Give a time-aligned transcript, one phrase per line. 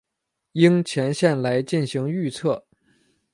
[0.53, 2.65] 樱前线来进行预测。